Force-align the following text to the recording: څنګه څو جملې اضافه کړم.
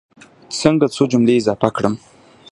څنګه 0.59 0.85
څو 0.95 1.03
جملې 1.11 1.35
اضافه 1.39 1.69
کړم. 1.75 1.93